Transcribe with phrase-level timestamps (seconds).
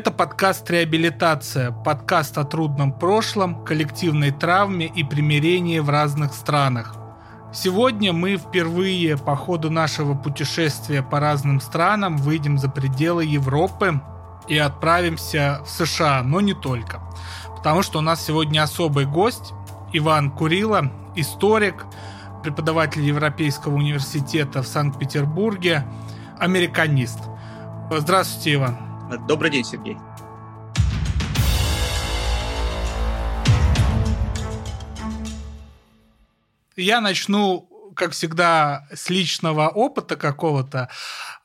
[0.00, 6.96] Это подкаст «Реабилитация», подкаст о трудном прошлом, коллективной травме и примирении в разных странах.
[7.52, 14.00] Сегодня мы впервые по ходу нашего путешествия по разным странам выйдем за пределы Европы
[14.48, 17.02] и отправимся в США, но не только.
[17.54, 19.52] Потому что у нас сегодня особый гость
[19.92, 21.84] Иван Курила, историк,
[22.42, 25.84] преподаватель Европейского университета в Санкт-Петербурге,
[26.38, 27.18] американист.
[27.90, 28.89] Здравствуйте, Иван.
[29.18, 29.96] Добрый день, Сергей.
[36.76, 40.88] Я начну, как всегда, с личного опыта какого-то.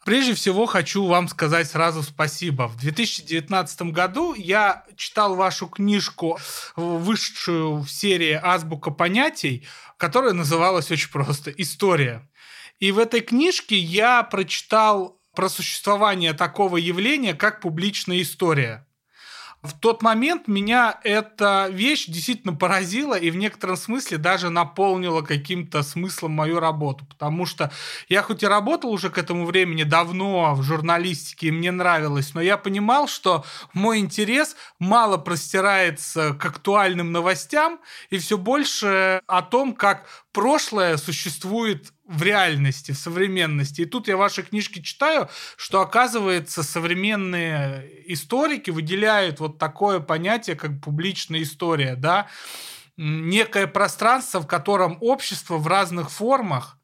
[0.05, 2.67] Прежде всего хочу вам сказать сразу спасибо.
[2.67, 6.39] В 2019 году я читал вашу книжку,
[6.75, 9.66] вышедшую в серии «Азбука понятий»,
[9.97, 12.29] которая называлась очень просто «История».
[12.79, 18.86] И в этой книжке я прочитал про существование такого явления, как публичная история.
[19.66, 25.81] В тот момент меня эта вещь действительно поразила и в некотором смысле даже наполнила каким-то
[25.81, 27.72] смыслом мою работу, потому что
[28.08, 32.41] я хоть и работал уже к этому времени давно в журналистике, и мне нравилось, но
[32.41, 37.80] я понимал, что мой интерес мало простирается к актуальным новостям
[38.11, 43.81] и все больше о том, как прошлое существует в реальности, в современности.
[43.81, 50.81] И тут я ваши книжки читаю, что, оказывается, современные историки выделяют вот такое понятие, как
[50.81, 52.27] публичная история, да,
[52.97, 56.74] некое пространство, в котором общество в разных формах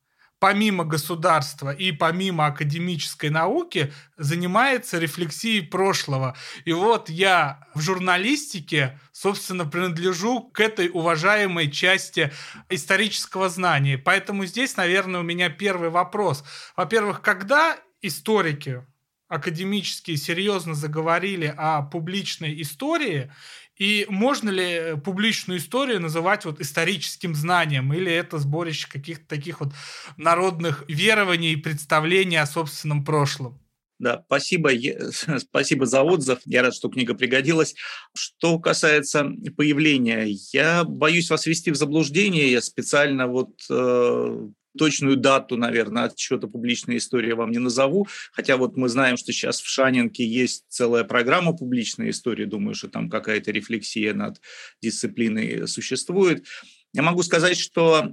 [0.42, 6.36] помимо государства и помимо академической науки занимается рефлексией прошлого.
[6.66, 12.34] И вот я в журналистике, собственно, принадлежу к этой уважаемой части
[12.70, 14.00] исторического знания.
[14.00, 16.44] Поэтому здесь, наверное, у меня первый вопрос.
[16.76, 18.84] Во-первых, когда историки
[19.28, 23.32] академические серьезно заговорили о публичной истории,
[23.82, 29.74] и можно ли публичную историю называть вот историческим знанием, или это сборище каких-то таких вот
[30.18, 33.60] народных верований и представлений о собственном прошлом?
[33.98, 34.70] Да, спасибо,
[35.40, 36.42] спасибо за отзыв.
[36.46, 37.74] Я рад, что книга пригодилась.
[38.14, 42.52] Что касается появления, я боюсь вас ввести в заблуждение.
[42.52, 48.78] Я специально вот э, точную дату, наверное, отчета публичной истории вам не назову, хотя вот
[48.78, 53.52] мы знаем, что сейчас в Шанинке есть целая программа публичной истории, думаю, что там какая-то
[53.52, 54.42] рефлексия над
[54.82, 56.46] дисциплиной существует.
[56.94, 58.12] Я могу сказать, что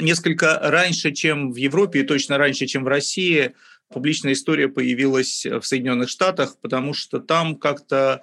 [0.00, 3.54] несколько раньше, чем в Европе, и точно раньше, чем в России,
[3.92, 8.22] публичная история появилась в Соединенных Штатах, потому что там как-то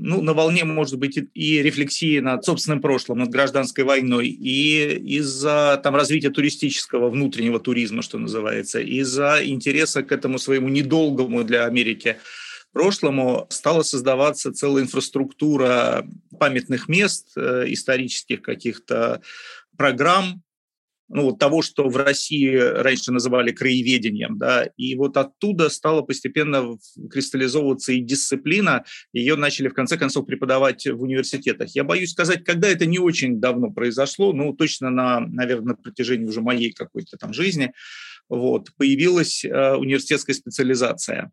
[0.00, 5.80] ну, на волне, может быть, и рефлексии над собственным прошлым, над гражданской войной, и из-за
[5.82, 12.16] там, развития туристического, внутреннего туризма, что называется, из-за интереса к этому своему недолгому для Америки
[12.72, 16.06] прошлому стала создаваться целая инфраструктура
[16.38, 19.20] памятных мест, э, исторических каких-то
[19.76, 20.42] программ,
[21.08, 26.76] ну, вот того, что в России раньше называли краеведением, да, и вот оттуда стала постепенно
[27.10, 31.70] кристаллизовываться и дисциплина, ее начали в конце концов преподавать в университетах.
[31.74, 36.26] Я боюсь сказать, когда это не очень давно произошло, ну, точно на, наверное, на протяжении
[36.26, 37.72] уже моей какой-то там жизни,
[38.28, 41.32] вот, появилась э, университетская специализация.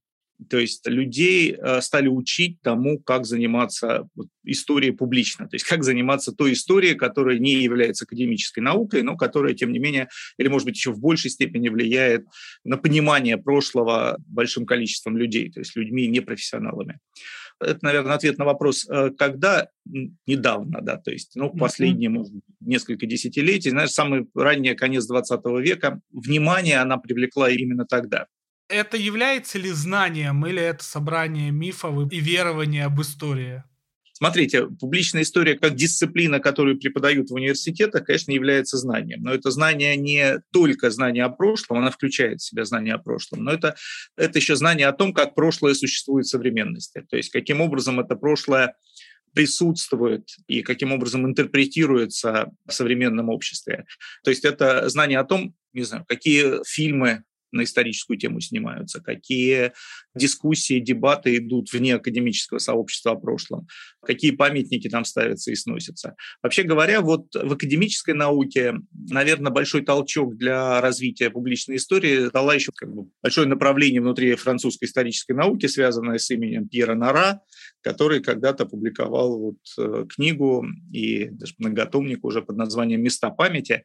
[0.50, 4.08] То есть людей э, стали учить тому, как заниматься
[4.44, 9.54] историей публично, то есть как заниматься той историей, которая не является академической наукой, но которая,
[9.54, 12.26] тем не менее, или, может быть, еще в большей степени влияет
[12.64, 17.00] на понимание прошлого большим количеством людей, то есть людьми непрофессионалами.
[17.62, 19.70] Это, наверное, ответ на вопрос, э, когда?
[20.28, 26.02] Недавно, да, то есть, ну, последние, может, несколько десятилетий, знаешь, самый ранний конец 20 века,
[26.12, 28.28] внимание она привлекла именно тогда.
[28.68, 33.64] Это является ли знанием или это собрание мифов и верования об истории?
[34.18, 39.22] Смотрите, публичная история как дисциплина, которую преподают в университетах, конечно, является знанием.
[39.22, 43.44] Но это знание не только знание о прошлом, она включает в себя знание о прошлом,
[43.44, 43.76] но это,
[44.16, 47.06] это еще знание о том, как прошлое существует в современности.
[47.10, 48.76] То есть каким образом это прошлое
[49.34, 53.86] присутствует и каким образом интерпретируется в современном обществе.
[54.24, 59.72] То есть это знание о том, не знаю, какие фильмы на историческую тему снимаются, какие
[60.14, 63.68] дискуссии, дебаты идут вне академического сообщества о прошлом,
[64.06, 66.16] какие памятники там ставятся и сносятся.
[66.44, 72.72] Вообще говоря, вот в академической науке, наверное, большой толчок для развития публичной истории дала еще
[72.76, 77.42] как бы большое направление внутри французской исторической науки, связанное с именем Пьера Нара,
[77.82, 83.84] который когда-то публиковал вот э, книгу и даже многотомник уже под названием «Места памяти»,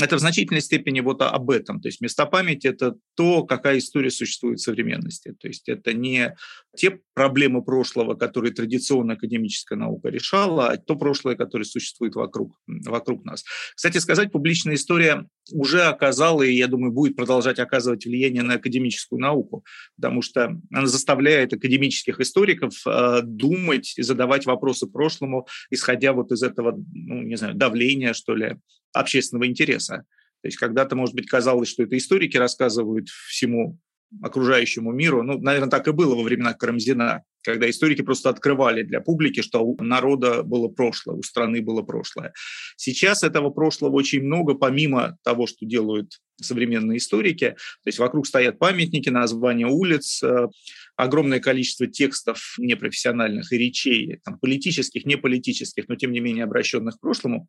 [0.00, 1.80] это в значительной степени вот об этом.
[1.80, 5.34] То есть места памяти– это то, какая история существует в современности.
[5.38, 6.34] То есть это не
[6.76, 13.24] те проблемы прошлого, которые традиционно академическая наука решала, а то прошлое, которое существует вокруг, вокруг
[13.24, 13.44] нас.
[13.76, 19.20] Кстати сказать, публичная история уже оказала, и, я думаю, будет продолжать оказывать влияние на академическую
[19.20, 19.64] науку,
[19.96, 26.42] потому что она заставляет академических историков э, думать и задавать вопросы прошлому, исходя вот из
[26.42, 28.56] этого, ну, не знаю, давления, что ли,
[28.92, 30.04] общественного интереса.
[30.42, 33.78] То есть когда-то, может быть, казалось, что это историки рассказывают всему
[34.22, 35.22] окружающему миру.
[35.22, 39.60] Ну, наверное, так и было во времена Карамзина, когда историки просто открывали для публики, что
[39.60, 42.32] у народа было прошлое, у страны было прошлое.
[42.76, 47.50] Сейчас этого прошлого очень много, помимо того, что делают современные историки.
[47.50, 50.48] То есть вокруг стоят памятники, названия улиц, э,
[50.96, 57.00] огромное количество текстов непрофессиональных и речей, там, политических, неполитических, но тем не менее обращенных к
[57.00, 57.48] прошлому.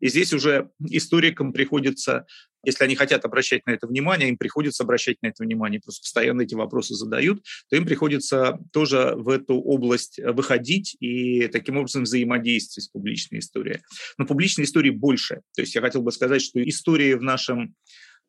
[0.00, 2.26] И здесь уже историкам приходится,
[2.64, 6.42] если они хотят обращать на это внимание, им приходится обращать на это внимание, просто постоянно
[6.42, 12.84] эти вопросы задают, то им приходится тоже в эту область выходить и таким образом взаимодействовать
[12.84, 13.80] с публичной историей.
[14.18, 15.40] Но публичной истории больше.
[15.54, 17.74] То есть я хотел бы сказать, что истории в нашем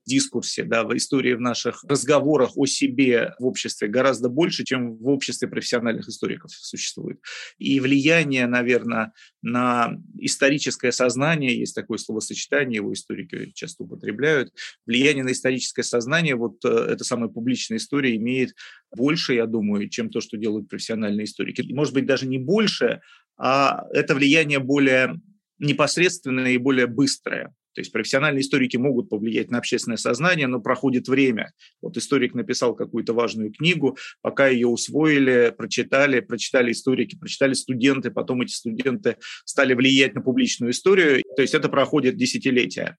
[0.06, 5.08] дискурсе, да, в истории, в наших разговорах о себе в обществе гораздо больше, чем в
[5.08, 7.20] обществе профессиональных историков существует.
[7.58, 14.54] И влияние, наверное, на историческое сознание, есть такое словосочетание, его историки часто употребляют,
[14.86, 18.56] влияние на историческое сознание, вот э, эта самая публичная история имеет
[18.96, 21.62] больше, я думаю, чем то, что делают профессиональные историки.
[21.74, 23.02] Может быть, даже не больше,
[23.38, 25.20] а это влияние более
[25.60, 27.54] непосредственное и более быстрое.
[27.74, 31.52] То есть профессиональные историки могут повлиять на общественное сознание, но проходит время.
[31.82, 38.42] Вот историк написал какую-то важную книгу, пока ее усвоили, прочитали, прочитали историки, прочитали студенты, потом
[38.42, 41.24] эти студенты стали влиять на публичную историю.
[41.36, 42.98] То есть это проходит десятилетия.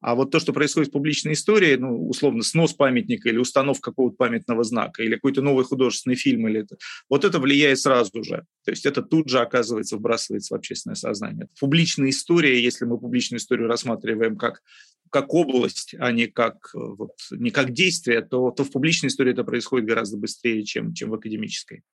[0.00, 4.16] А вот то, что происходит в публичной истории, ну, условно, снос памятника или установка какого-то
[4.16, 6.76] памятного знака, или какой-то новый художественный фильм, или это,
[7.08, 8.44] вот это влияет сразу же.
[8.64, 11.48] То есть это тут же, оказывается, вбрасывается в общественное сознание.
[11.58, 14.62] Публичная история, если мы публичную историю рассматриваем как
[15.08, 19.44] как область, а не как, вот, не как действие, то, то в публичной истории это
[19.44, 21.84] происходит гораздо быстрее, чем, чем в академической.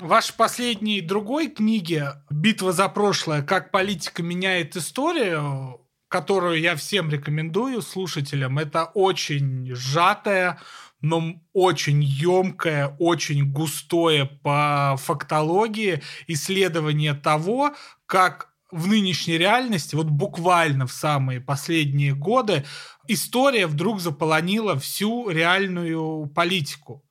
[0.00, 3.42] Вашей последней другой книге «Битва за прошлое.
[3.42, 10.60] Как политика меняет историю», которую я всем рекомендую слушателям, это очень сжатая,
[11.00, 17.74] но очень емкое, очень густое по фактологии исследование того,
[18.06, 22.64] как в нынешней реальности, вот буквально в самые последние годы,
[23.08, 27.02] история вдруг заполонила всю реальную политику.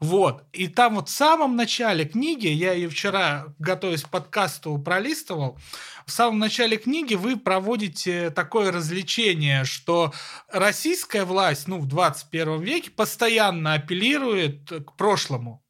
[0.00, 0.44] Вот.
[0.52, 5.58] И там вот в самом начале книги, я ее вчера, готовясь к подкасту, пролистывал,
[6.06, 10.12] в самом начале книги вы проводите такое развлечение, что
[10.50, 15.64] российская власть, ну, в 21 веке постоянно апеллирует к прошлому.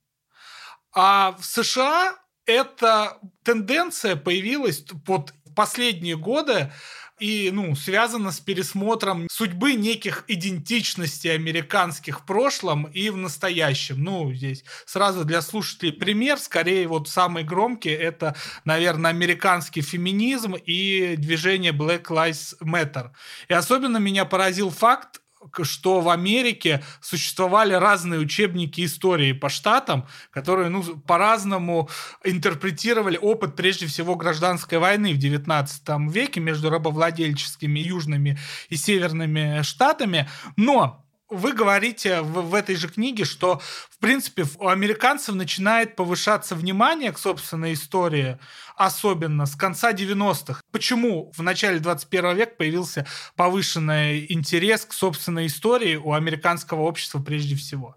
[0.92, 6.72] А в США эта тенденция появилась в последние годы,
[7.20, 14.02] и ну, связано с пересмотром судьбы неких идентичностей американских в прошлом и в настоящем.
[14.02, 21.16] Ну, здесь сразу для слушателей пример, скорее вот самый громкий, это, наверное, американский феминизм и
[21.16, 23.10] движение Black Lives Matter.
[23.48, 25.20] И особенно меня поразил факт,
[25.62, 31.88] что в Америке существовали разные учебники истории по штатам, которые ну, по-разному
[32.24, 40.28] интерпретировали опыт, прежде всего, гражданской войны в XIX веке между рабовладельческими южными и северными штатами.
[40.56, 46.54] Но вы говорите в, в этой же книге, что, в принципе, у американцев начинает повышаться
[46.54, 48.38] внимание к собственной истории,
[48.76, 50.62] особенно с конца 90-х.
[50.72, 53.06] Почему в начале 21 века появился
[53.36, 57.94] повышенный интерес к собственной истории у американского общества прежде всего?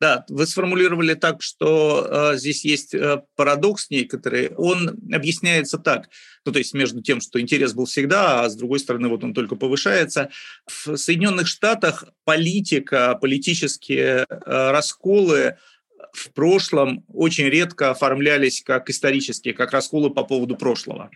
[0.00, 4.48] Да, вы сформулировали так, что э, здесь есть э, парадокс некоторый.
[4.56, 6.08] Он объясняется так,
[6.44, 9.34] ну то есть между тем, что интерес был всегда, а с другой стороны вот он
[9.34, 10.30] только повышается.
[10.66, 15.56] В Соединенных Штатах политика, политические э, расколы
[16.12, 21.10] в прошлом очень редко оформлялись как исторические, как расколы по поводу прошлого.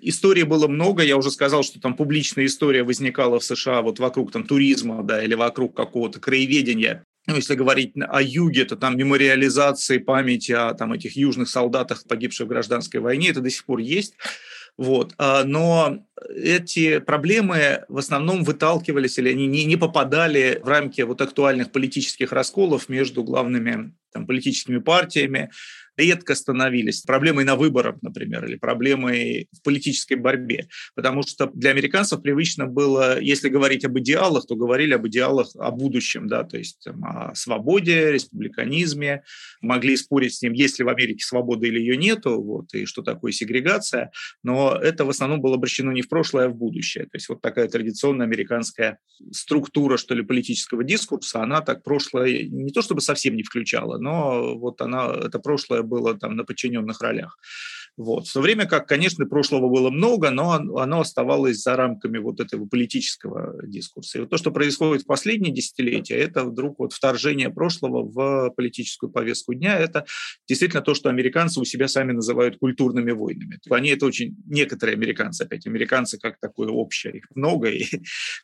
[0.00, 4.32] Истории было много, я уже сказал, что там публичная история возникала в США вот вокруг
[4.32, 9.98] там туризма, да, или вокруг какого-то краеведения ну, если говорить о юге, то там мемориализации
[9.98, 14.14] памяти о там, этих южных солдатах, погибших в гражданской войне, это до сих пор есть.
[14.78, 15.14] Вот.
[15.16, 21.20] А, но эти проблемы в основном выталкивались или они не, не попадали в рамки вот
[21.20, 25.50] актуальных политических расколов между главными там, политическими партиями,
[25.96, 30.68] редко становились проблемой на выборах, например, или проблемой в политической борьбе.
[30.94, 35.70] Потому что для американцев привычно было, если говорить об идеалах, то говорили об идеалах о
[35.70, 39.22] будущем, да, то есть там, о свободе, республиканизме,
[39.60, 43.02] могли спорить с ним, есть ли в Америке свобода или ее нету, вот, и что
[43.02, 44.10] такое сегрегация,
[44.42, 47.04] но это в основном было обращено не в прошлое, а в будущее.
[47.04, 48.98] То есть вот такая традиционная американская
[49.32, 54.58] структура, что ли, политического дискурса, она так прошлое не то чтобы совсем не включала, но
[54.58, 57.38] вот она, это прошлое было там на подчиненных ролях.
[57.96, 58.26] Вот.
[58.26, 62.66] В то время как, конечно, прошлого было много, но оно оставалось за рамками вот этого
[62.66, 64.18] политического дискурса.
[64.18, 69.10] И вот то, что происходит в последние десятилетия, это вдруг вот вторжение прошлого в политическую
[69.10, 69.78] повестку дня.
[69.78, 70.04] Это
[70.46, 73.58] действительно то, что американцы у себя сами называют культурными войнами.
[73.70, 74.36] Они это очень...
[74.46, 77.84] Некоторые американцы, опять, американцы как такое общее, их много, и,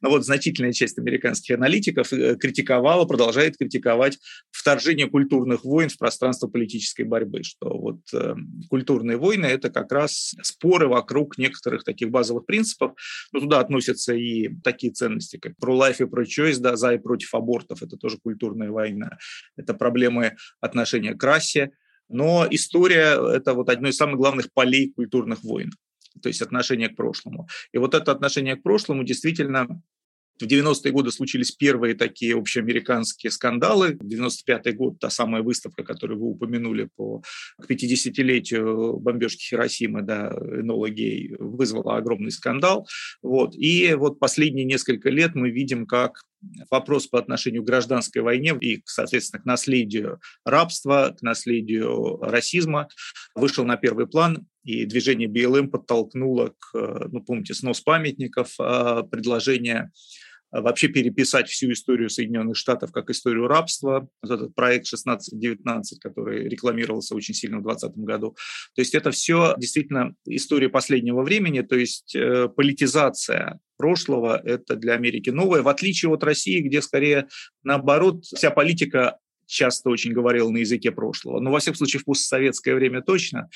[0.00, 4.18] но вот значительная часть американских аналитиков э, критиковала, продолжает критиковать
[4.50, 8.34] вторжение культурных войн в пространство политической борьбы, что вот э,
[8.70, 12.92] культурные войны войны– это как раз споры вокруг некоторых таких базовых принципов.
[13.32, 17.82] Но туда относятся и такие ценности, как pro-life и pro-choice, да, за и против абортов–
[17.82, 19.18] это тоже культурная война.
[19.56, 21.70] Это проблемы отношения к расе.
[22.08, 25.70] Но история– это вот одно из самых главных полей культурных войн
[26.20, 27.48] то есть отношение к прошлому.
[27.72, 29.80] И вот это отношение к прошлому действительно
[30.40, 33.98] в 90-е годы случились первые такие общеамериканские скандалы.
[34.02, 37.22] 95-й год, та самая выставка, которую вы упомянули по
[37.60, 42.86] к 50-летию бомбежки Хиросимы, да, Энола Гей, вызвала огромный скандал.
[43.22, 43.54] Вот.
[43.54, 46.22] И вот последние несколько лет мы видим, как
[46.70, 52.88] вопрос по отношению к гражданской войне и, соответственно, к наследию рабства, к наследию расизма
[53.34, 59.90] вышел на первый план, и движение БЛМ подтолкнуло к, ну, помните, снос памятников, а, предложение
[60.52, 64.08] вообще переписать всю историю Соединенных Штатов как историю рабства.
[64.22, 68.36] Вот этот проект 1619, который рекламировался очень сильно в 2020 году.
[68.74, 74.94] То есть это все действительно история последнего времени, то есть э, политизация прошлого– это для
[74.94, 77.26] Америки новое, в отличие от России, где скорее
[77.64, 79.18] наоборот вся политика
[79.52, 81.40] часто очень говорил на языке прошлого.
[81.40, 83.48] Но, во всяком случае, в постсоветское время точно.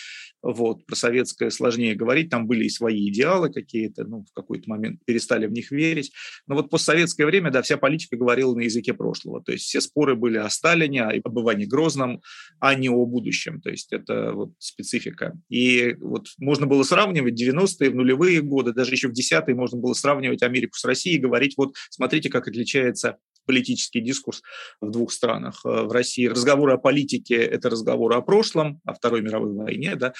[0.42, 2.30] Вот, про советское сложнее говорить.
[2.30, 6.12] Там были и свои идеалы какие-то, ну, в какой-то момент перестали в них верить.
[6.46, 9.42] Но вот постсоветское время, да, вся политика говорила на языке прошлого.
[9.42, 12.20] То есть все споры были о Сталине, о обывании Грозном,
[12.60, 13.60] а не о будущем.
[13.60, 15.36] То есть это вот специфика.
[15.48, 19.94] И вот можно было сравнивать 90-е, в нулевые годы, даже еще в десятые можно было
[19.94, 24.42] сравнивать Америку с Россией и говорить, вот смотрите, как отличается политический дискурс
[24.80, 25.60] в двух странах.
[25.64, 30.12] Э, в России разговоры о политике– это разговоры о прошлом, о Второй мировой войне, да,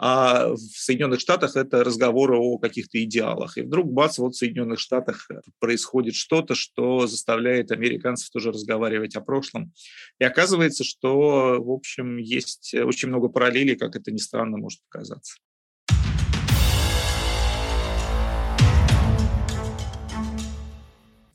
[0.00, 3.58] а в Соединенных Штатах это разговоры о каких-то идеалах.
[3.58, 9.20] И вдруг, бац, вот в Соединенных Штатах происходит что-то, что заставляет американцев тоже разговаривать о
[9.20, 9.72] прошлом.
[10.20, 15.34] И оказывается, что, в общем, есть очень много параллелей, как это ни странно может показаться.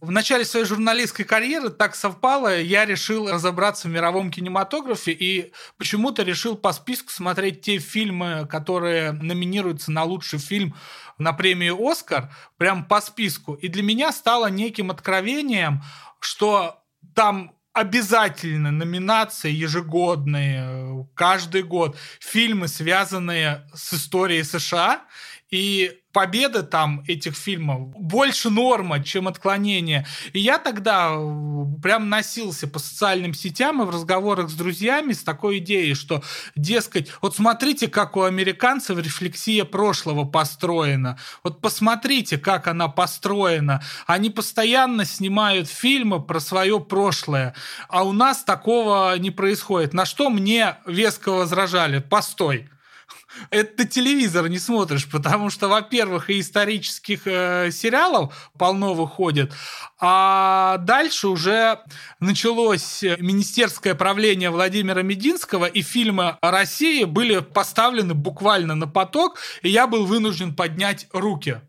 [0.03, 6.24] В начале своей журналистской карьеры так совпало, я решил разобраться в мировом кинематографе и почему-то
[6.24, 10.75] решил по списку смотреть те фильмы, которые номинируются на лучший фильм
[11.17, 13.53] на премию «Оскар», прям по списку.
[13.53, 15.81] И для меня стало неким откровением,
[16.19, 16.83] что
[17.15, 25.03] там обязательно номинации ежегодные, каждый год, фильмы, связанные с историей США,
[25.50, 30.05] и победы там этих фильмов больше норма, чем отклонение.
[30.32, 35.24] И я тогда э, прям носился по социальным сетям и в разговорах с друзьями с
[35.24, 36.24] такой идеей, что,
[36.55, 41.17] дескать, вот смотрите, как у американцев рефлексия прошлого построена.
[41.43, 43.82] Вот посмотрите, как она построена.
[44.05, 47.55] Они постоянно снимают фильмы про свое прошлое,
[47.89, 49.93] а у нас такого не происходит.
[49.93, 52.00] На что мне веско возражали?
[52.00, 52.70] Постой
[53.49, 59.53] это телевизор не смотришь, потому что, во-первых, и исторических э, сериалов полно выходит,
[59.99, 61.79] а дальше уже
[62.19, 69.87] началось министерское правление Владимира Мединского, и фильмы России были поставлены буквально на поток, и я
[69.87, 71.61] был вынужден поднять руки.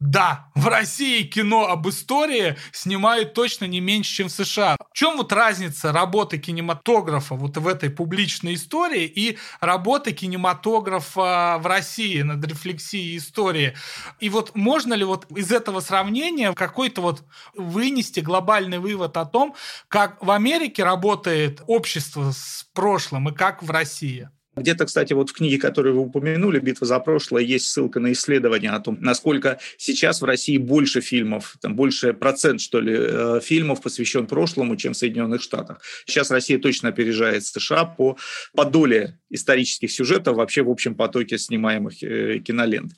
[0.00, 4.76] Да, в России кино об истории снимают точно не меньше, чем в США.
[4.90, 11.66] В чем вот разница работы кинематографа вот в этой публичной истории и работы кинематографа в
[11.66, 13.76] России над рефлексией истории?
[14.18, 17.24] И вот можно ли вот из этого сравнения какой-то вот
[17.54, 19.54] вынести глобальный вывод о том,
[19.88, 24.28] как в Америке работает общество с прошлым и как в России?
[24.56, 28.70] Где-то, кстати, вот в книге, которую вы упомянули, «Битва за прошлое», есть ссылка на исследование
[28.70, 33.82] о том, насколько сейчас в России больше фильмов, там больше процент, что ли, э, фильмов
[33.82, 35.80] посвящен прошлому, чем в Соединенных Штатах.
[36.06, 38.16] Сейчас Россия точно опережает США по,
[38.54, 42.92] по доле исторических сюжетов вообще в общем потоке снимаемых э, кинолент.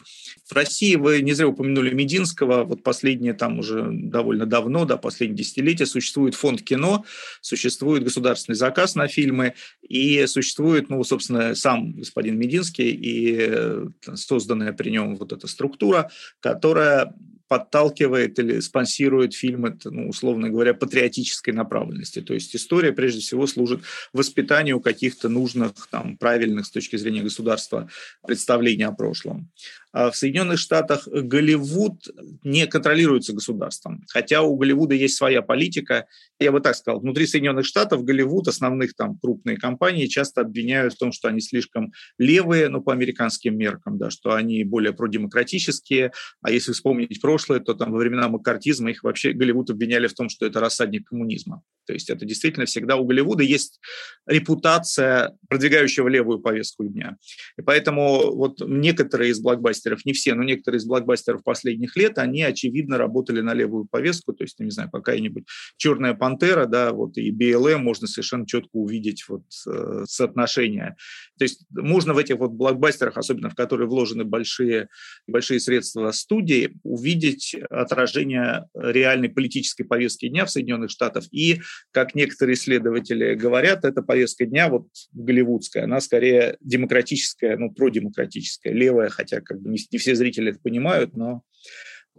[0.46, 5.38] В России вы не зря упомянули Мединского, вот последние там уже довольно давно, да, последние
[5.38, 7.04] десятилетия, существует фонд кино,
[7.40, 9.54] существует государственный заказ на фильмы,
[9.88, 16.10] и существует, ну, собственно, сам господин Мединский и э, созданная при нем вот эта структура,
[16.40, 17.14] которая
[17.48, 22.20] подталкивает или спонсирует фильмы, ну, условно говоря, патриотической направленности.
[22.20, 27.88] То есть история, прежде всего, служит воспитанию каких-то нужных, там, правильных с точки зрения государства
[28.26, 29.50] представлений о прошлом.
[29.96, 32.06] А в Соединенных Штатах Голливуд
[32.44, 36.04] не контролируется государством, хотя у Голливуда есть своя политика.
[36.38, 40.98] Я бы так сказал, внутри Соединенных Штатов Голливуд, основных там крупные компании часто обвиняют в
[40.98, 46.12] том, что они слишком левые, ну, по американским меркам, да, что они более продемократические,
[46.42, 50.28] а если вспомнить прошлое, то там во времена маккартизма их вообще Голливуд обвиняли в том,
[50.28, 51.62] что это рассадник коммунизма.
[51.86, 53.80] То есть это действительно всегда у Голливуда есть
[54.26, 57.16] репутация продвигающего левую повестку дня.
[57.56, 62.42] И поэтому вот некоторые из блокбастеров, не все, но некоторые из блокбастеров последних лет, они,
[62.42, 65.44] очевидно, работали на левую повестку, то есть, не знаю, какая-нибудь
[65.76, 70.96] «Черная пантера», да, вот и БЛМ можно совершенно четко увидеть вот э, соотношение.
[71.38, 74.88] То есть можно в этих вот блокбастерах, особенно в которые вложены большие,
[75.26, 81.60] большие средства студии, увидеть отражение реальной политической повестки дня в Соединенных Штатах и
[81.92, 89.08] как некоторые исследователи говорят, эта повестка дня вот голливудская, она скорее демократическая, ну, продемократическая, левая,
[89.08, 91.42] хотя как бы не, не все зрители это понимают, но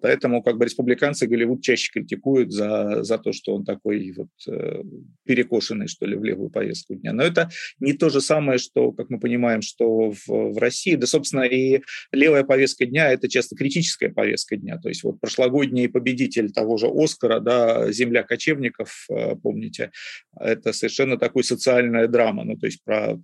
[0.01, 4.83] Поэтому как бы республиканцы Голливуд чаще критикуют за, за то, что он такой вот э,
[5.25, 7.13] перекошенный, что ли, в левую повестку дня.
[7.13, 7.49] Но это
[7.79, 10.95] не то же самое, что, как мы понимаем, что в, в России.
[10.95, 14.77] Да, собственно, и левая повестка дня– это часто критическая повестка дня.
[14.77, 19.91] То есть вот прошлогодний победитель того же Оскара, да, «Земля кочевников», э, помните,
[20.39, 23.19] это совершенно такой социальная драма, ну, то есть про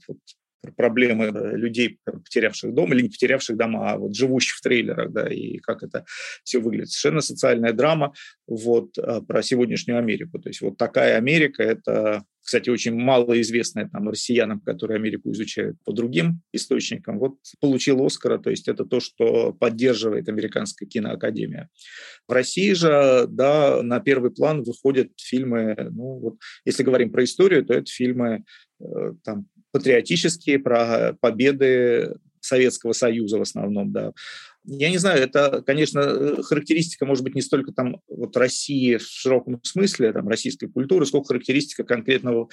[0.71, 5.27] проблемы э, людей, потерявших дом или не потерявших дома, а вот живущих в трейлерах, да,
[5.27, 6.05] и как это
[6.43, 6.91] все выглядит.
[6.91, 8.13] Совершенно социальная драма
[8.47, 10.39] вот э, про сегодняшнюю Америку.
[10.39, 15.93] То есть вот такая Америка– это кстати, очень малоизвестная там россиянам, которые Америку изучают по
[15.93, 21.69] другим источникам, вот получил Оскара, то есть это то, что поддерживает Американская киноакадемия.
[22.27, 27.65] В России же, да, на первый план выходят фильмы, ну вот, если говорим про историю,
[27.65, 28.43] то это фильмы
[28.81, 34.13] э, там патриотические, про победы Советского Союза в основном, да.
[34.65, 39.59] Я не знаю, это, конечно, характеристика, может быть, не столько там вот России в широком
[39.63, 42.47] смысле, там, российской культуры, сколько характеристика конкретного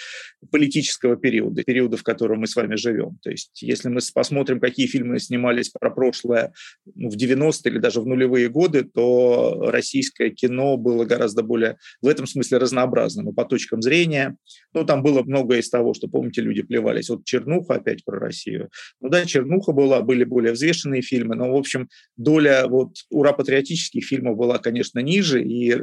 [0.50, 3.18] политического периода, периода, в котором мы с вами живем.
[3.22, 6.52] То есть, если мы посмотрим, какие фильмы снимались про прошлое
[6.96, 12.08] ну, в 90-е или даже в нулевые годы, то российское кино было гораздо более в
[12.08, 14.36] этом смысле разнообразным и по точкам зрения.
[14.74, 17.08] Ну, там было многое из того, что, помните, люди плевались.
[17.08, 18.68] Вот «Чернуха» опять про Россию.
[19.00, 24.36] Ну да, «Чернуха» была, были более взвешенные фильмы, но, в общем, доля вот ура-патриотических фильмов
[24.36, 25.76] была, конечно, ниже, и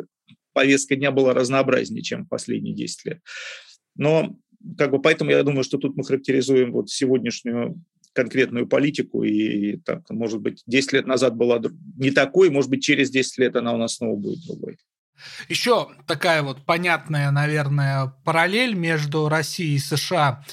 [0.54, 3.20] повестка дня была разнообразнее, чем последние 10 лет.
[3.96, 4.36] Но
[4.78, 10.10] как бы поэтому я думаю, что тут мы характеризуем вот сегодняшнюю конкретную политику, и так,
[10.10, 11.62] может быть, 10 лет назад была
[11.98, 14.78] не такой, может быть, через 10 лет она у нас снова будет другой.
[15.50, 20.44] Еще такая вот понятная, наверное, параллель между Россией и США.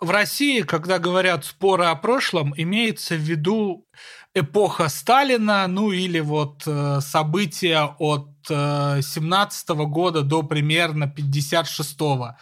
[0.00, 3.86] В России, когда говорят споры о прошлом, имеется в виду
[4.36, 12.34] эпоха Сталина, ну или вот э, события от э, 17 года до примерно 56 -го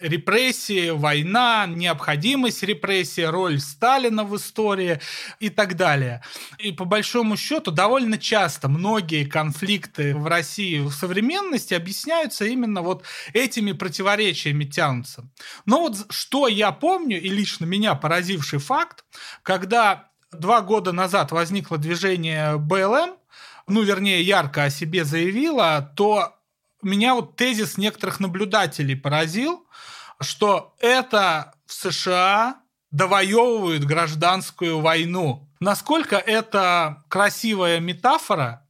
[0.00, 5.00] репрессии, война, необходимость репрессии, роль Сталина в истории
[5.40, 6.22] и так далее.
[6.58, 13.02] И по большому счету довольно часто многие конфликты в России в современности объясняются именно вот
[13.32, 15.28] этими противоречиями тянутся.
[15.66, 19.04] Но вот что я помню, и лично меня поразивший факт,
[19.42, 23.16] когда два года назад возникло движение БЛМ,
[23.66, 26.34] ну, вернее, ярко о себе заявила, то
[26.82, 29.66] меня вот тезис некоторых наблюдателей поразил,
[30.20, 32.56] что это в США
[32.90, 35.48] довоевывают гражданскую войну.
[35.60, 38.66] Насколько это красивая метафора,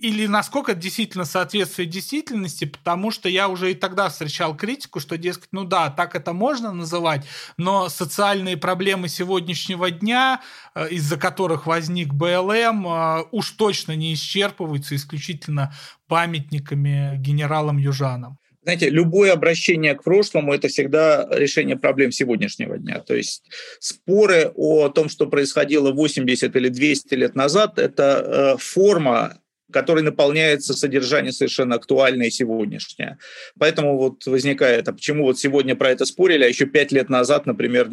[0.00, 5.18] или насколько это действительно соответствует действительности, потому что я уже и тогда встречал критику, что,
[5.18, 7.26] дескать, ну да, так это можно называть,
[7.58, 10.40] но социальные проблемы сегодняшнего дня,
[10.74, 15.74] э, из-за которых возник БЛМ, э, уж точно не исчерпываются исключительно
[16.08, 18.38] памятниками генералам Южанам.
[18.62, 23.00] Знаете, любое обращение к прошлому– это всегда решение проблем сегодняшнего дня.
[23.00, 29.39] То есть споры о том, что происходило 80 или 200 лет назад– это э, форма
[29.72, 33.18] который наполняется содержание совершенно актуальное и сегодняшнее.
[33.58, 37.46] Поэтому вот возникает, а почему вот сегодня про это спорили, а еще пять лет назад,
[37.46, 37.90] например,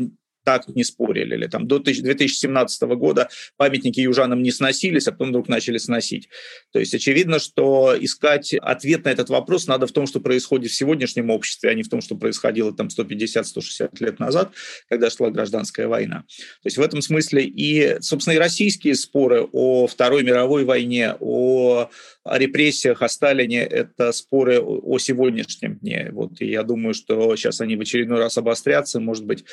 [0.48, 1.36] так не спорили.
[1.36, 6.30] Или там до 2017 года памятники южанам не сносились, а потом вдруг начали сносить.
[6.72, 10.74] То есть очевидно, что искать ответ на этот вопрос надо в том, что происходит в
[10.74, 14.54] сегодняшнем обществе, а не в том, что происходило там 150-160 лет назад,
[14.88, 16.24] когда шла гражданская война.
[16.64, 21.90] То есть в этом смысле и, собственно, и российские споры о Второй мировой войне, о
[22.28, 26.10] о репрессиях, о Сталине– это споры о сегодняшнем дне.
[26.12, 29.00] Вот, и я думаю, что сейчас они в очередной раз обострятся.
[29.00, 29.46] Может быть,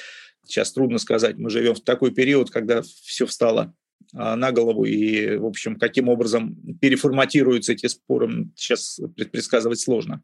[0.46, 1.36] сейчас трудно сказать.
[1.36, 3.74] Мы живем в такой период, когда все встало
[4.12, 10.22] а, на голову, и, в общем, каким образом переформатируются эти споры, сейчас предсказывать сложно.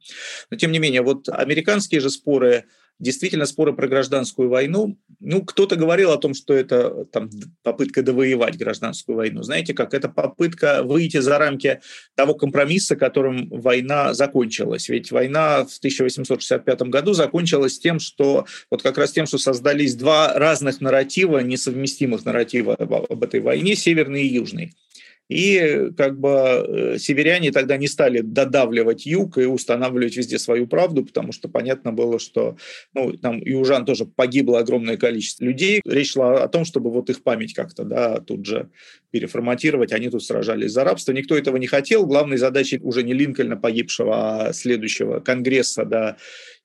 [0.50, 2.66] Но, тем не менее, вот американские же споры
[3.00, 4.96] действительно споры про гражданскую войну.
[5.18, 7.30] Ну, кто-то говорил о том, что это там,
[7.62, 9.42] попытка довоевать гражданскую войну.
[9.42, 9.94] Знаете как?
[9.94, 11.80] Это попытка выйти за рамки
[12.14, 14.88] того компромисса, которым война закончилась.
[14.88, 20.34] Ведь война в 1865 году закончилась тем, что вот как раз тем, что создались два
[20.34, 24.74] разных нарратива, несовместимых нарратива об этой войне, северный и южный.
[25.30, 31.04] И как бы э, северяне тогда не стали додавливать юг и устанавливать везде свою правду,
[31.04, 32.56] потому что понятно было, что
[32.94, 35.82] ну, там южан тоже погибло огромное количество людей.
[35.84, 38.70] Речь шла о том, чтобы вот их память как-то да, тут же
[39.12, 39.92] переформатировать.
[39.92, 41.12] Они тут сражались за рабство.
[41.12, 42.06] Никто этого не хотел.
[42.06, 46.16] Главной задачей уже не Линкольна погибшего, а следующего Конгресса да,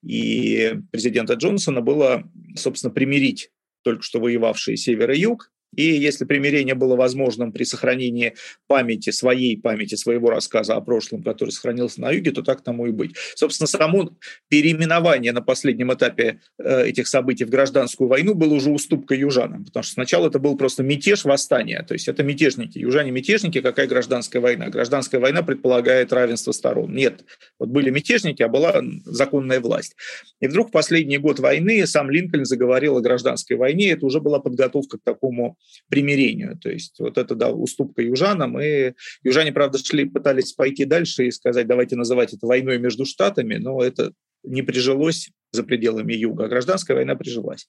[0.03, 2.23] и президента Джонсона было,
[2.55, 3.51] собственно, примирить
[3.83, 8.33] только что воевавшие север и юг, и если примирение было возможным при сохранении
[8.67, 12.91] памяти, своей памяти, своего рассказа о прошлом, который сохранился на юге, то так тому и
[12.91, 13.15] быть.
[13.35, 14.11] Собственно, само
[14.49, 19.83] переименование на последнем этапе э, этих событий в гражданскую войну было уже уступка южанам, потому
[19.83, 22.79] что сначала это был просто мятеж, восстание, то есть это мятежники.
[22.79, 24.69] Южане мятежники, какая гражданская война?
[24.69, 26.93] Гражданская война предполагает равенство сторон.
[26.93, 27.23] Нет,
[27.59, 29.95] вот были мятежники, а была законная власть.
[30.39, 34.39] И вдруг в последний год войны сам Линкольн заговорил о гражданской войне, это уже была
[34.39, 35.57] подготовка к такому
[35.89, 36.57] примирению.
[36.57, 38.59] То есть вот это, да, уступка южанам.
[38.59, 43.55] И южане, правда, шли, пытались пойти дальше и сказать, давайте называть это войной между штатами,
[43.55, 47.67] но это не прижилось за пределами юга, а гражданская война прижилась.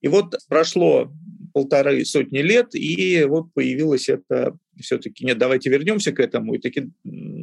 [0.00, 1.12] И вот прошло
[1.52, 6.90] полторы сотни лет, и вот появилось это все-таки, нет, давайте вернемся к этому и таки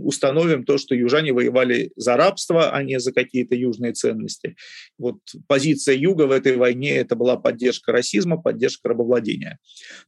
[0.07, 4.55] установим то, что южане воевали за рабство, а не за какие-то южные ценности.
[4.97, 5.17] Вот
[5.47, 9.59] позиция юга в этой войне это была поддержка расизма, поддержка рабовладения.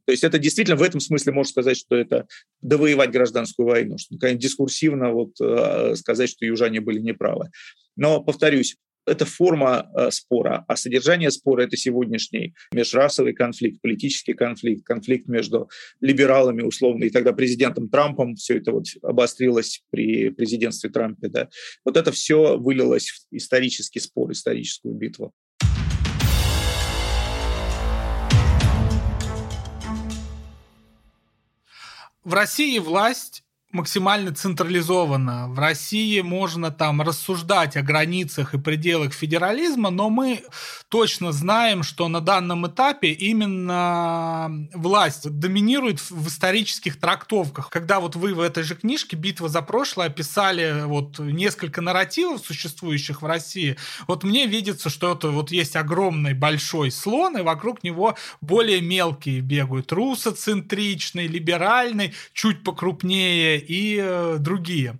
[0.05, 2.27] То есть это действительно в этом смысле можно сказать, что это
[2.61, 7.49] довоевать гражданскую войну, что дискурсивно вот, э, сказать, что южане были неправы.
[7.97, 14.85] Но, повторюсь, это форма э, спора, а содержание спора– это сегодняшний межрасовый конфликт, политический конфликт,
[14.85, 21.29] конфликт между либералами, условно, и тогда президентом Трампом, все это вот обострилось при президентстве Трампа,
[21.29, 21.49] да.
[21.85, 25.33] Вот это все вылилось в исторический спор, историческую битву.
[32.23, 35.47] В России власть максимально централизовано.
[35.49, 40.41] В России можно там рассуждать о границах и пределах федерализма, но мы
[40.89, 47.69] точно знаем, что на данном этапе именно власть доминирует в исторических трактовках.
[47.69, 53.21] Когда вот вы в этой же книжке «Битва за прошлое» описали вот несколько нарративов, существующих
[53.21, 53.77] в России,
[54.07, 59.41] вот мне видится, что это вот есть огромный большой слон, и вокруг него более мелкие
[59.41, 59.91] бегают.
[59.91, 64.99] Русоцентричный, либеральный, чуть покрупнее и э, другие.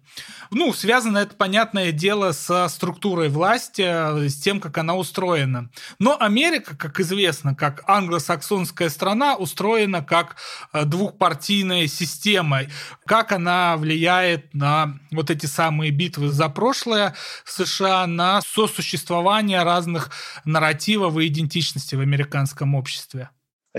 [0.52, 5.70] Ну, связано это, понятное дело, со структурой власти, э, с тем, как она устроена.
[6.00, 10.36] Но Америка, как известно, как англосаксонская страна, устроена как
[10.74, 12.62] э, двухпартийная система.
[13.06, 20.12] Как она влияет на вот эти самые битвы за прошлое США, на сосуществование разных
[20.46, 23.30] нарративов и идентичности в американском обществе?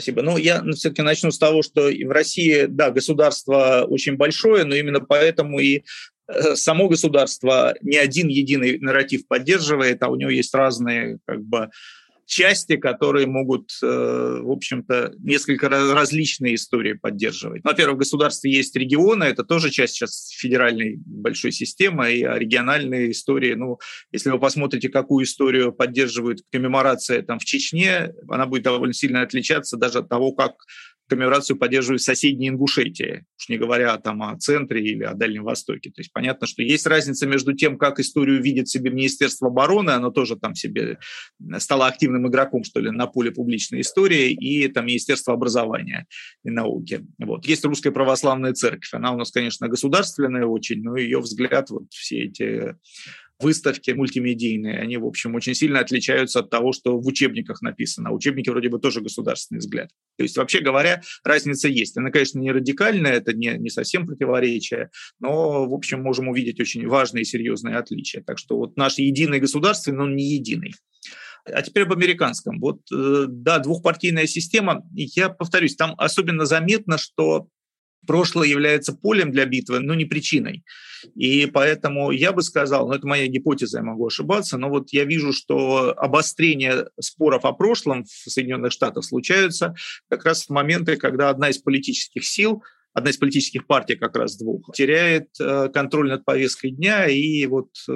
[0.01, 0.23] Спасибо.
[0.23, 5.01] Ну, я все-таки начну с того, что в России, да, государство очень большое, но именно
[5.01, 5.83] поэтому и
[6.27, 11.69] э, само государство не один единый нарратив поддерживает, а у него есть разные как бы
[12.31, 17.65] части, которые могут, э, в общем-то, несколько различные истории поддерживать.
[17.65, 23.55] Во-первых, в государстве есть регионы, это тоже часть сейчас федеральной большой системы, и региональные истории,
[23.55, 23.79] ну,
[24.13, 29.77] если вы посмотрите, какую историю поддерживают коммеморация там в Чечне, она будет довольно сильно отличаться
[29.77, 30.53] даже от того, как
[31.11, 35.91] коммеморацию поддерживают соседние Ингушетии, уж не говоря там о центре или о Дальнем Востоке.
[35.91, 40.11] То есть понятно, что есть разница между тем, как историю видит себе Министерство обороны, оно
[40.11, 40.99] тоже там себе
[41.59, 46.07] стало активным игроком, что ли, на поле публичной истории, и там Министерство образования
[46.45, 47.05] и науки.
[47.19, 47.45] Вот.
[47.45, 52.25] Есть Русская Православная Церковь, она у нас, конечно, государственная очень, но ее взгляд, вот все
[52.25, 52.77] эти
[53.43, 58.13] выставки мультимедийные, они, в общем, очень сильно отличаются от того, что в учебниках написано.
[58.13, 59.91] Учебники вроде бы тоже государственный взгляд.
[60.17, 61.97] То есть, вообще говоря, разница есть.
[61.97, 66.87] Она, конечно, не радикальная, это не, не совсем противоречие, но, в общем, можем увидеть очень
[66.87, 68.23] важные и серьезные отличия.
[68.23, 70.75] Так что вот наш единый государственный, он не единый.
[71.47, 72.61] А теперь об американском.
[72.61, 77.49] Вот, э, да, двухпартийная система, я повторюсь, там особенно заметно, что
[78.07, 80.65] прошлое является полем для битвы, но не причиной.
[81.15, 85.05] И поэтому я бы сказал, ну это моя гипотеза, я могу ошибаться, но вот я
[85.05, 89.75] вижу, что обострение споров о прошлом в Соединенных Штатах случаются
[90.09, 94.37] как раз в моменты, когда одна из политических сил одна из политических партий как раз
[94.37, 97.93] двух, теряет э, контроль над повесткой дня, и вот э,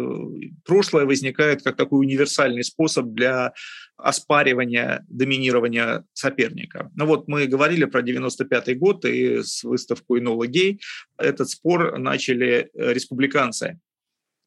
[0.65, 3.53] прошлое возникает как такой универсальный способ для
[3.97, 6.91] оспаривания доминирования соперника.
[6.95, 10.81] Ну вот мы говорили про 95 год и с выставкой «Нола Гей»
[11.19, 13.79] этот спор начали э, республиканцы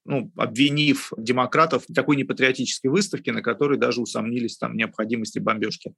[0.08, 5.94] ну, обвинив демократов в такой непатриотической выставке, на которой даже усомнились там, необходимости бомбежки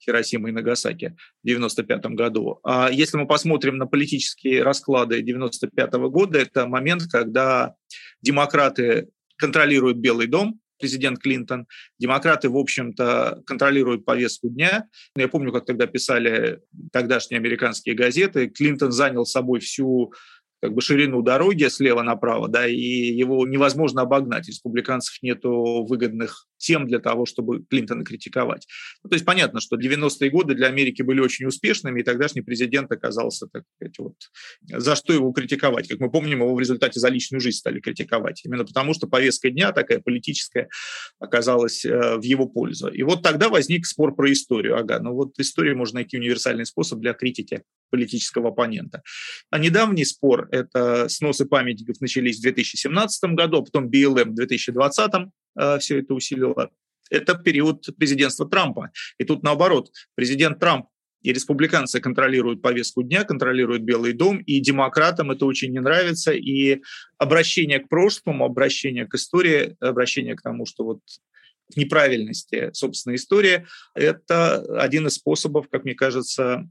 [0.00, 2.60] Хиросимы и Нагасаки в 1995 году.
[2.62, 7.74] А если мы посмотрим на политические расклады 1995 года, это момент, когда
[8.22, 11.66] демократы контролируют Белый дом, президент Клинтон.
[11.98, 14.86] Демократы, в общем-то, контролируют повестку дня.
[15.16, 16.60] Я помню, как тогда писали
[16.92, 18.48] тогдашние американские газеты.
[18.48, 20.12] Клинтон занял собой всю
[20.60, 24.48] как бы ширину дороги слева направо, да, и его невозможно обогнать.
[24.48, 28.66] Республиканцев нету выгодных тем для того, чтобы Клинтона критиковать.
[29.02, 32.90] Ну, то есть понятно, что 90-е годы для Америки были очень успешными, и тогдашний президент
[32.92, 34.14] оказался, так сказать, вот,
[34.62, 35.88] за что его критиковать.
[35.88, 38.42] Как мы помним, его в результате за личную жизнь стали критиковать.
[38.44, 40.68] Именно потому, что повестка дня такая политическая
[41.18, 42.88] оказалась э, в его пользу.
[42.88, 44.76] И вот тогда возник спор про историю.
[44.76, 49.02] Ага, ну вот истории можно найти универсальный способ для критики политического оппонента.
[49.50, 55.12] А недавний спор– это сносы памятников начались в 2017 году, а потом БЛМ в 2020
[55.56, 56.70] э, все это усилило.
[57.10, 58.90] Это период президентства Трампа.
[59.18, 60.86] И тут наоборот, президент Трамп
[61.22, 66.80] и республиканцы контролируют повестку дня, контролируют Белый дом, и демократам это очень не нравится, и
[67.16, 71.00] обращение к прошлому, обращение к истории, обращение к тому, что вот
[71.76, 76.68] неправильности собственной истории, это один из способов, как мне кажется,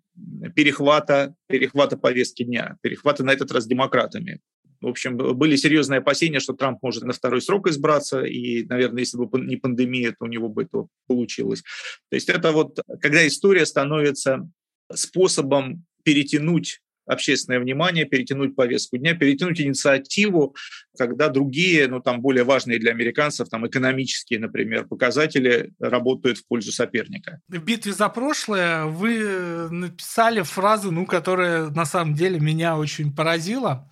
[0.56, 4.40] перехвата, перехвата повестки дня, перехвата на этот раз демократами.
[4.82, 9.18] В общем, были серьезные опасения, что Трамп может на второй срок избраться, и, наверное, если
[9.18, 11.64] бы не пандемия, то у него бы это получилось.
[12.10, 14.50] То есть это вот, когда история становится
[14.94, 20.56] способом перетянуть общественное внимание, перетянуть повестку дня, перетянуть инициативу,
[20.98, 26.72] когда другие, ну там более важные для американцев, там экономические, например, показатели работают в пользу
[26.72, 27.40] соперника.
[27.48, 33.90] В битве за прошлое вы написали фразу, ну, которая на самом деле меня очень поразила.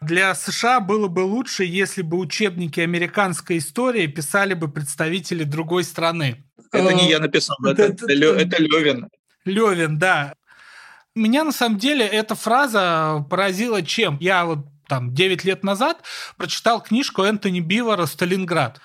[0.00, 6.44] Для США было бы лучше, если бы учебники американской истории писали бы представители другой страны.
[6.72, 9.08] Это не я написал, это, это, это, это Левин.
[9.44, 10.34] Левин, да.
[11.14, 14.16] Меня на самом деле эта фраза поразила чем?
[14.20, 16.02] Я вот там 9 лет назад
[16.36, 18.80] прочитал книжку Энтони Бивора «Сталинград».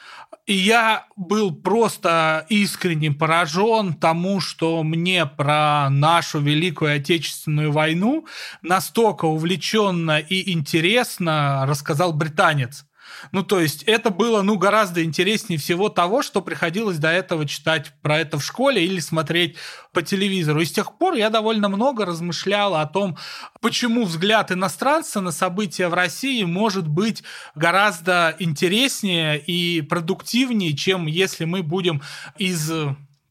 [0.45, 8.25] И я был просто искренне поражен тому, что мне про нашу Великую Отечественную войну
[8.61, 12.87] настолько увлеченно и интересно рассказал британец.
[13.32, 17.93] Ну, то есть это было, ну, гораздо интереснее всего того, что приходилось до этого читать
[18.01, 19.56] про это в школе или смотреть
[19.93, 20.62] по телевизору.
[20.62, 23.17] И с тех пор я довольно много размышлял о том,
[23.62, 27.23] почему взгляд иностранца на события в России может быть
[27.56, 32.01] гораздо интереснее и продуктивнее, чем если мы будем
[32.38, 32.71] из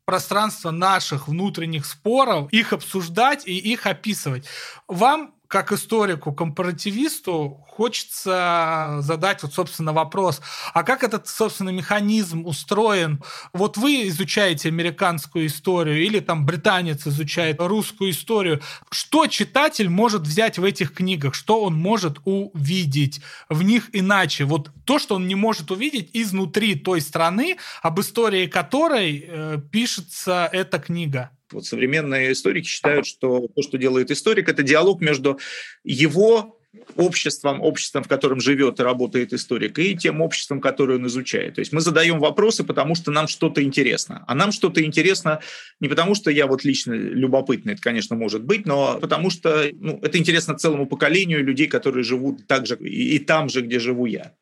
[0.06, 4.46] пространства наших внутренних споров, их обсуждать и их описывать.
[4.86, 10.40] Вам как историку, компаративисту хочется задать вот, собственно, вопрос,
[10.72, 13.22] а как этот, собственно, механизм устроен?
[13.52, 18.60] Вот вы изучаете американскую историю или там британец изучает русскую историю.
[18.90, 21.34] Что читатель может взять в этих книгах?
[21.34, 24.44] Что он может увидеть в них иначе?
[24.44, 30.48] Вот то, что он не может увидеть изнутри той страны, об истории которой э, пишется
[30.52, 31.30] эта книга.
[31.52, 35.38] Вот современные историки считают, что то, что делает историк, это диалог между
[35.84, 36.58] его
[36.96, 41.54] обществом, обществом, в котором живет и работает историк, и тем обществом, которое он изучает.
[41.54, 44.24] То есть мы задаем вопросы, потому что нам что-то интересно.
[44.26, 45.40] А нам что-то интересно
[45.80, 49.98] не потому, что я вот лично любопытный, это, конечно, может быть, но потому что ну,
[50.02, 54.06] это интересно целому поколению людей, которые живут так же и, и там же, где живу
[54.06, 54.32] я.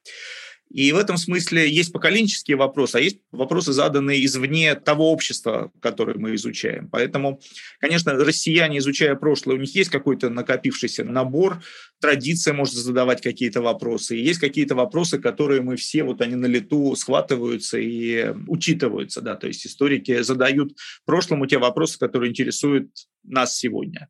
[0.74, 6.18] И в этом смысле есть поколенческие вопросы, а есть вопросы, заданные извне того общества, которое
[6.18, 6.88] мы изучаем.
[6.90, 7.40] Поэтому,
[7.78, 11.62] конечно, россияне, изучая прошлое, у них есть какой-то накопившийся набор,
[12.00, 14.18] традиция может задавать какие-то вопросы.
[14.18, 19.20] И есть какие-то вопросы, которые мы все, вот они на лету схватываются и учитываются.
[19.20, 19.37] Да?
[19.37, 22.90] То есть историки задают прошлому те вопросы, которые интересуют
[23.22, 24.08] нас сегодня.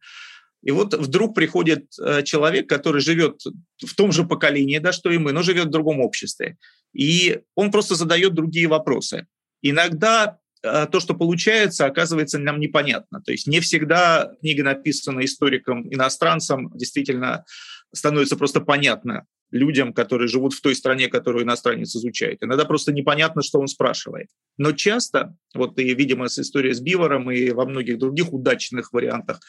[0.64, 3.42] И вот вдруг приходит э, человек, который живет
[3.84, 6.56] в том же поколении, да, что и мы, но живет в другом обществе.
[6.94, 9.26] И он просто задает другие вопросы.
[9.60, 13.20] Иногда э, то, что получается, оказывается нам непонятно.
[13.20, 17.44] То есть не всегда книга, написанная историком-иностранцем, действительно
[17.92, 22.42] становится просто понятно людям, которые живут в той стране, которую иностранец изучает.
[22.42, 24.28] Иногда просто непонятно, что он спрашивает.
[24.56, 29.40] Но часто, вот и, видимо, с историей с Бивором и во многих других удачных вариантах,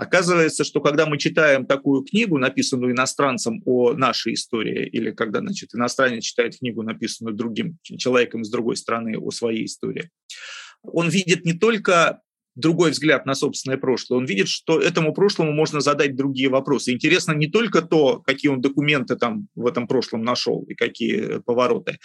[0.00, 5.74] Оказывается, что когда мы читаем такую книгу, написанную иностранцем о нашей истории, или когда значит,
[5.74, 10.08] иностранец читает книгу, написанную другим человеком из другой страны о своей истории,
[10.82, 12.22] он видит не только
[12.54, 14.20] другой взгляд на собственное прошлое.
[14.20, 16.92] Он видит, что этому прошлому можно задать другие вопросы.
[16.92, 21.98] Интересно не только то, какие он документы там в этом прошлом нашел и какие повороты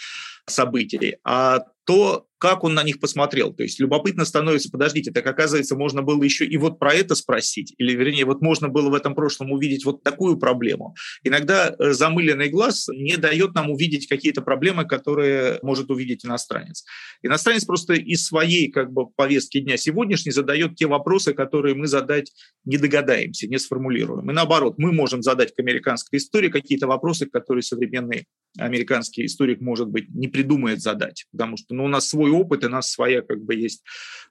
[0.46, 3.52] событий, а то, как он на них посмотрел.
[3.52, 7.74] То есть любопытно становится, подождите, так оказывается, можно было еще и вот про это спросить,
[7.78, 10.94] или вернее, вот можно было в этом прошлом увидеть вот такую проблему.
[11.22, 16.84] Иногда э, замыленный глаз не дает нам увидеть какие-то проблемы, которые может увидеть иностранец.
[17.22, 22.32] Иностранец просто из своей как бы повестки дня сегодняшней задает те вопросы, которые мы задать
[22.64, 24.30] не догадаемся, не сформулируем.
[24.30, 28.26] И наоборот, мы можем задать к американской истории какие-то вопросы, которые современный
[28.58, 32.66] американский историк, может быть, не придумает задать, потому что ну, у нас свой опыт, и
[32.66, 33.82] у нас своя как бы есть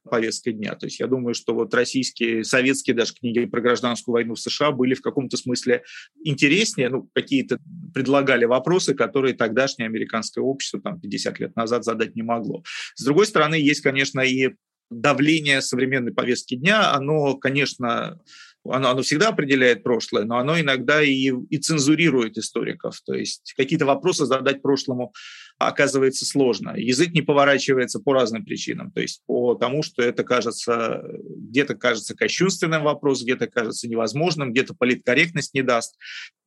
[0.10, 0.76] повестка дня.
[0.76, 4.72] То есть я думаю, что вот российские, советские даже книги про гражданскую войну в США
[4.72, 5.84] были в каком-то смысле
[6.24, 7.60] интереснее, ну, какие-то
[7.94, 12.64] предлагали вопросы, которые тогдашнее американское общество там 50 лет назад задать не могло.
[12.96, 14.56] С другой стороны, есть, конечно, и
[14.90, 18.20] давление современной повестки дня, оно, конечно,
[18.68, 23.00] оно, оно всегда определяет прошлое, но оно иногда и, и цензурирует историков.
[23.06, 25.14] То есть какие-то вопросы задать прошлому
[25.58, 26.76] оказывается сложно.
[26.76, 28.92] Язык не поворачивается по разным причинам.
[28.92, 34.74] То есть по тому, что это кажется, где-то кажется кощунственным вопрос, где-то кажется невозможным, где-то
[34.74, 35.96] политкорректность не даст.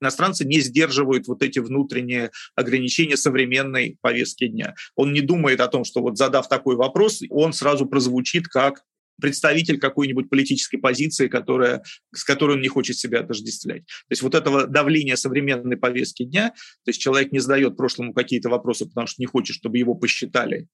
[0.00, 4.74] Иностранцы не сдерживают вот эти внутренние ограничения современной повестки дня.
[4.94, 8.82] Он не думает о том, что вот задав такой вопрос, он сразу прозвучит как
[9.20, 11.82] представитель какой-нибудь политической позиции, которая,
[12.14, 13.84] с которой он не хочет себя отождествлять.
[13.84, 16.50] То есть вот этого давления современной повестки дня,
[16.84, 20.66] то есть человек не задает прошлому какие-то вопросы, потому что не хочет, чтобы его посчитали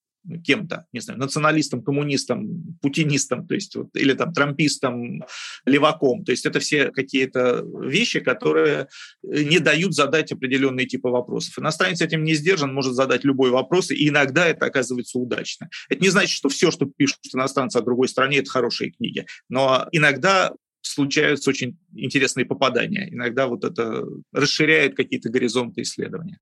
[0.44, 5.24] кем-то, не знаю, националистом, коммунистом, путинистом, то есть вот, или там трампистом,
[5.66, 6.24] леваком.
[6.24, 8.88] То есть это все какие-то вещи, которые
[9.22, 11.58] не дают задать определенные типы вопросов.
[11.58, 15.68] Иностранец этим не сдержан, может задать любой вопрос, и иногда это оказывается удачно.
[15.88, 19.26] Это не значит, что все, что пишут иностранцы о другой стране, это хорошие книги.
[19.48, 23.08] Но иногда случаются очень интересные попадания.
[23.10, 26.38] Иногда вот это расширяет какие-то горизонты исследования.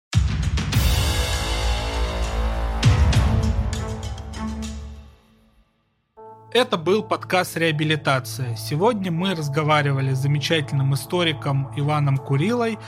[6.55, 8.57] Это был подкаст «Реабилитация».
[8.57, 12.79] Сегодня мы разговаривали с замечательным историком Иваном Курилой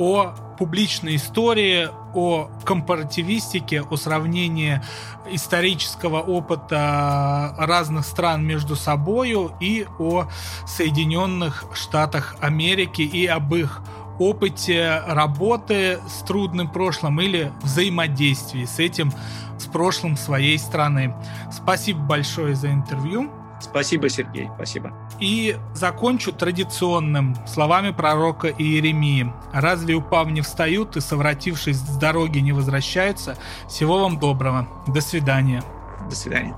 [0.00, 4.82] о публичной истории, о компаративистике, о сравнении
[5.30, 10.26] исторического опыта разных стран между собою и о
[10.66, 13.82] Соединенных Штатах Америки и об их
[14.28, 19.12] опыте работы с трудным прошлым или взаимодействии с этим
[19.58, 21.14] с прошлым своей страны.
[21.50, 23.30] Спасибо большое за интервью.
[23.60, 24.92] Спасибо, Сергей, спасибо.
[25.20, 29.32] И закончу традиционным словами пророка Иеремии.
[29.52, 33.38] «Разве упав не встают и, совратившись с дороги, не возвращаются?
[33.68, 34.66] Всего вам доброго.
[34.88, 35.62] До свидания».
[36.10, 36.56] До свидания.